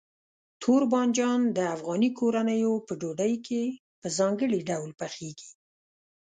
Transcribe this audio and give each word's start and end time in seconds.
تور 0.61 0.81
بانجان 0.91 1.41
د 1.57 1.59
افغاني 1.75 2.09
کورنیو 2.19 2.73
په 2.87 2.93
ډوډۍ 3.01 3.33
کې 3.47 3.63
په 4.01 4.07
ځانګړي 4.17 4.59
ډول 4.69 4.91
پخېږي. 5.01 5.49